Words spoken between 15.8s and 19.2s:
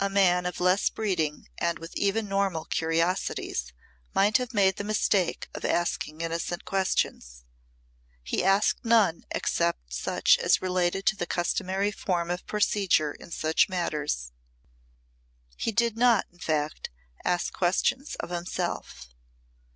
not, in fact, ask questions of himself.